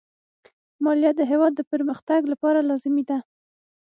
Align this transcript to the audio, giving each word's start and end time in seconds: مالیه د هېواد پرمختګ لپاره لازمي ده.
مالیه 0.83 1.11
د 1.17 1.21
هېواد 1.31 1.53
پرمختګ 1.71 2.21
لپاره 2.31 2.59
لازمي 2.69 3.03
ده. 3.09 3.17